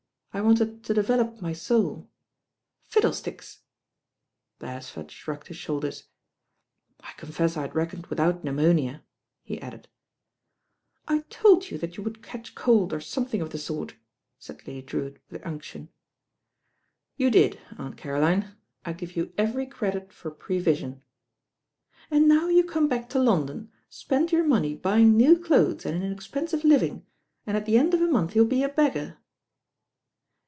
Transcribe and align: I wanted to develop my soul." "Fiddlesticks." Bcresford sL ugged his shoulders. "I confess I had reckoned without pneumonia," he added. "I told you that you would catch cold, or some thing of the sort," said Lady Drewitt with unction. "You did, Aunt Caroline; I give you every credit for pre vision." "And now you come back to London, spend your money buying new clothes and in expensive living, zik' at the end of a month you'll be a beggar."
I 0.33 0.39
wanted 0.39 0.85
to 0.85 0.93
develop 0.93 1.41
my 1.41 1.51
soul." 1.51 2.09
"Fiddlesticks." 2.87 3.63
Bcresford 4.61 5.11
sL 5.11 5.31
ugged 5.33 5.47
his 5.47 5.57
shoulders. 5.57 6.05
"I 7.01 7.11
confess 7.17 7.57
I 7.57 7.63
had 7.63 7.75
reckoned 7.75 8.07
without 8.07 8.41
pneumonia," 8.41 9.03
he 9.43 9.61
added. 9.61 9.89
"I 11.05 11.25
told 11.29 11.69
you 11.69 11.77
that 11.79 11.97
you 11.97 12.03
would 12.03 12.23
catch 12.23 12.55
cold, 12.55 12.93
or 12.93 13.01
some 13.01 13.25
thing 13.25 13.41
of 13.41 13.49
the 13.49 13.57
sort," 13.57 13.95
said 14.39 14.65
Lady 14.65 14.81
Drewitt 14.83 15.21
with 15.29 15.45
unction. 15.45 15.89
"You 17.17 17.29
did, 17.29 17.59
Aunt 17.77 17.97
Caroline; 17.97 18.55
I 18.85 18.93
give 18.93 19.17
you 19.17 19.33
every 19.37 19.65
credit 19.65 20.13
for 20.13 20.31
pre 20.31 20.59
vision." 20.59 21.01
"And 22.09 22.29
now 22.29 22.47
you 22.47 22.63
come 22.63 22.87
back 22.87 23.09
to 23.09 23.19
London, 23.19 23.69
spend 23.89 24.31
your 24.31 24.45
money 24.45 24.75
buying 24.75 25.17
new 25.17 25.37
clothes 25.37 25.85
and 25.85 26.01
in 26.01 26.09
expensive 26.09 26.63
living, 26.63 27.05
zik' 27.45 27.53
at 27.55 27.65
the 27.65 27.77
end 27.77 27.93
of 27.93 28.01
a 28.01 28.07
month 28.07 28.33
you'll 28.33 28.45
be 28.45 28.63
a 28.63 28.69
beggar." 28.69 29.17